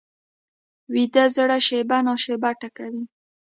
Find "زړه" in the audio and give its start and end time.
1.35-1.57